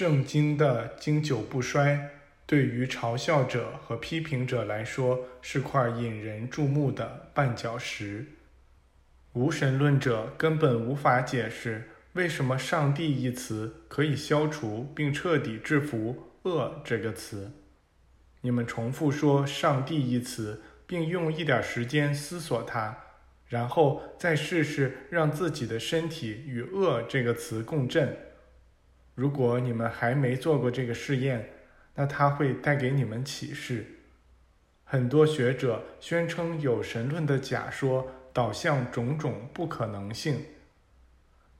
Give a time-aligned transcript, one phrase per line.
[0.00, 2.08] 圣经的经久不衰，
[2.46, 8.24] 对于嘲笑者和批评者来说是块引人注目的绊脚石。
[9.34, 17.52] 无神论者根本无法解释为什么“上帝”一词可以消除并彻底制服“恶”这个词。
[18.40, 22.96] 你们重复说“上帝”一词，并用一点时间思索它，
[23.48, 28.16] 然后再试试让自己的身体与“恶”这个词共振。
[29.20, 31.50] 如果你们还没做过这个试验，
[31.94, 33.84] 那它会带给你们启示。
[34.82, 40.42] 很多学者宣称有神论的假说导向种种不可能性。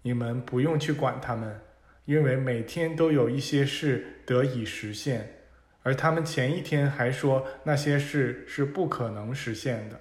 [0.01, 1.60] 你们不用去管他们，
[2.06, 5.42] 因为每天都有一些事得以实现，
[5.82, 10.01] 而他们前一天还说那些事是不可能实现的。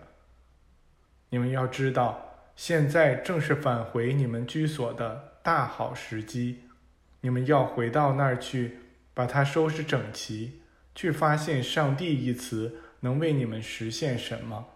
[1.30, 6.64] 你们要知道，现在正是返回你们居所的大好时机。
[7.22, 8.78] 你们要回到那儿去，
[9.14, 10.62] 把它收拾整齐，
[10.96, 14.68] 去发现“上帝”一词能为你们实现什么。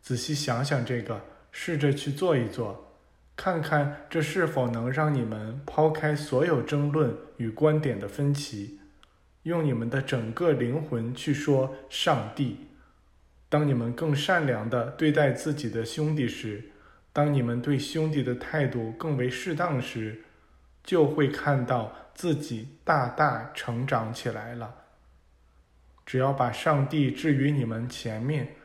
[0.00, 2.98] 仔细想想这个，试着去做一做，
[3.36, 8.80] 看看这是否能让你们抛开所有争论与观点的分歧，
[9.44, 12.68] 用你们的整个灵魂去说“上帝”。
[13.48, 16.70] 当你们更善良地对待自己的兄弟时，
[17.12, 20.22] 当你们对兄弟的态度更为适当时，
[20.82, 24.74] 就会看到自己大大成长起来了。
[26.04, 28.56] 只要把上帝置于你们前面，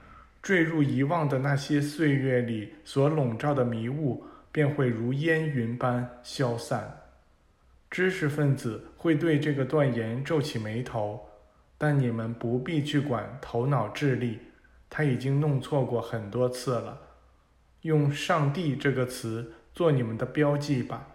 [0.42, 7.02] 坠入遗忘的那些岁月里所笼罩的迷雾，便会如烟云般消散。
[7.90, 11.30] 知识分子会对这个断言皱起眉头，
[11.78, 14.40] 但你们不必去管头脑智力，
[14.90, 17.00] 他已经弄错过很多次了。
[17.84, 21.08] 用“上帝”这个词做你们的标记吧。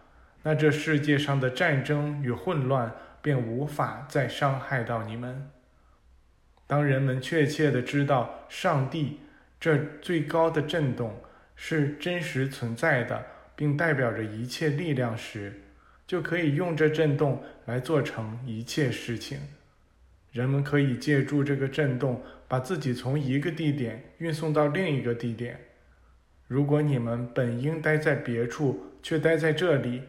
[0.42, 5.50] 那这世界上的战争与混乱便无法再伤害到你们。
[6.66, 9.20] 当人们确切地知道上帝
[9.60, 11.20] 这最高的震动
[11.54, 15.60] 是真实存在的，并代表着一切力量时，
[16.06, 19.38] 就可以用这震动来做成一切事情。
[20.32, 25.60] 人们可以借助这个震动，把自己从一个地点运送到另一个地点。
[26.48, 30.02] 如果你们本应待在别处，却待在这里，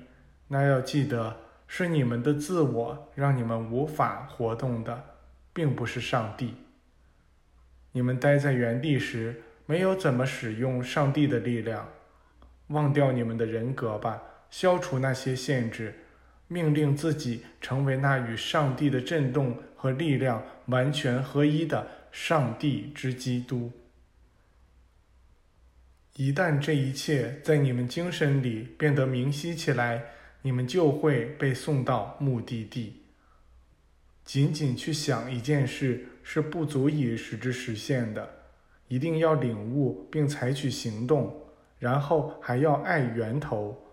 [0.53, 1.37] 那要记得，
[1.67, 5.03] 是你们的自我让你们无法活动的，
[5.51, 6.53] 并不是上帝。
[7.93, 11.89] 你们待在原地时，没有怎么使用上帝的力量。
[12.67, 14.21] 忘掉你们的人格吧，
[14.51, 15.95] 消除那些限制，
[16.47, 23.71] 命令自己成为那与上帝的震动和力量完全合一的上帝之基督。
[26.15, 30.03] 一旦这一切在你们精神里变得明晰起来，
[30.43, 33.01] 你们就会被送到目的地。
[34.23, 38.29] 仅仅去想一件事是不足以使之实现的，
[38.87, 41.41] 一定要领悟并采取行动，
[41.79, 43.83] 然后还要爱源头，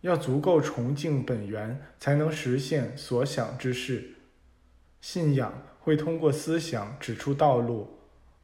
[0.00, 4.14] 要足够崇敬本源，才能实现所想之事。
[5.00, 7.98] 信仰会通过思想指出道路，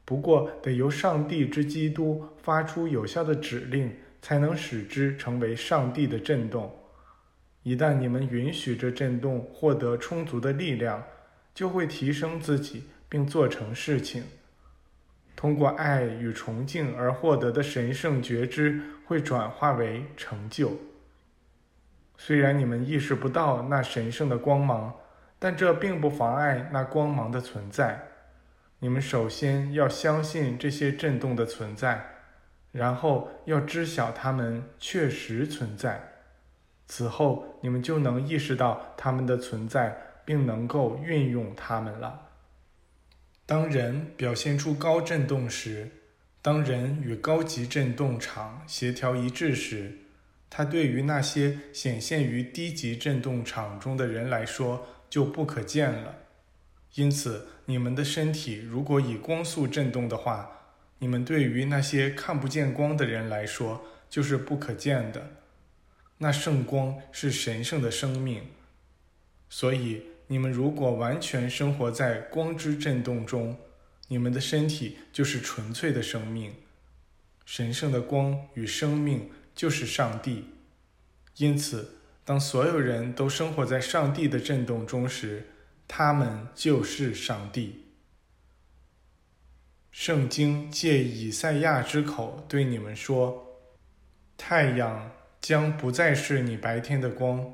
[0.04, 3.92] 不过得由上帝之基督发出有效的指令，
[4.22, 6.72] 才能使之成为上帝的震动。
[7.64, 11.02] 一旦你们允许这震动获得充足的力量，
[11.52, 14.22] 就会提升自己并做成事情。
[15.34, 20.72] 通过爱与崇敬而获得的神圣觉知会转化为成就。
[22.16, 24.94] 虽然你们意识不到那神圣的光芒，
[25.38, 28.08] 但这并不妨碍那光芒的存在。
[28.78, 32.04] 你们首先要相信这些震动的存在，
[32.72, 36.13] 然后要知晓它们确实存在。
[36.86, 42.28] 此后，你们就能意识到它们的存在，并能够运用它们了。
[43.46, 45.90] 当人表现出高振动时，
[46.40, 49.98] 当人与高级振动场协调一致时，
[50.50, 56.14] 它对于那些显现于低级振动场中的人来说就不可见了。
[56.94, 60.50] 因此，你们的身体如果以光速振动的话，
[60.98, 65.30] 你们对于那些看不见光的人来说就是不可见的。
[66.24, 68.46] 那圣光是神圣的生命，
[69.50, 73.54] 所以你们如果完全生活在光之震动中，
[74.08, 76.54] 你们的身体就是纯粹的生命。
[77.44, 80.46] 神圣的光与生命就是上帝，
[81.36, 85.46] 因此，当所有人都生活在上帝的震动中时，
[85.86, 87.84] 他们就是上帝。
[89.92, 93.60] 圣经借以赛亚之口对你们说
[94.38, 95.10] ：“太阳。”
[95.44, 97.52] 将不再是你白天的光，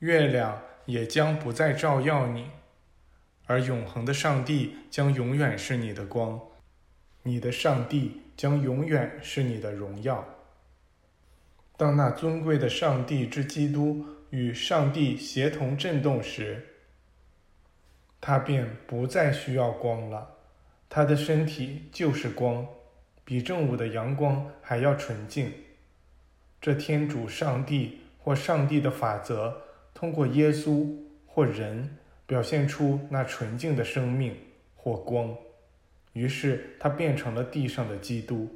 [0.00, 2.50] 月亮也将不再照耀你，
[3.46, 6.38] 而永恒的上帝将永远是你的光，
[7.22, 10.22] 你的上帝将永远是你的荣耀。
[11.78, 16.62] 当那尊贵的上帝之基督与上帝协同震动时，
[18.20, 20.28] 他便不再需要光了。
[20.90, 22.66] 他的身体就是光，
[23.24, 25.50] 比正午的阳光还要纯净。
[26.64, 29.54] 这天主上帝或上帝的法则，
[29.92, 30.96] 通过耶稣
[31.26, 34.34] 或人表现出那纯净的生命
[34.74, 35.36] 或光，
[36.14, 38.48] 于是他变成了地上的基督。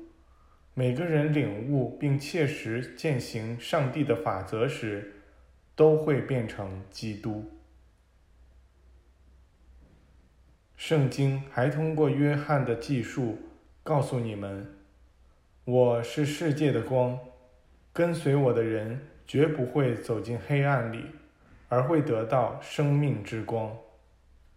[0.73, 5.13] 每个人领悟并切实践行上帝的法则时，
[5.77, 7.45] 都会变成基督。
[10.77, 13.37] 圣经还通过约翰的记述
[13.83, 14.79] 告诉你们
[15.67, 17.19] ：“我是世界的光，
[17.99, 18.97] 跟随我的人
[19.27, 21.05] 绝不会走进黑暗里，
[21.69, 23.77] 而会得到生命之光。”